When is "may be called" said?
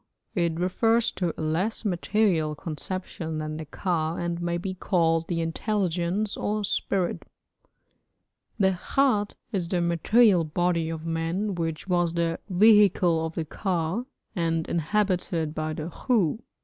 4.41-5.27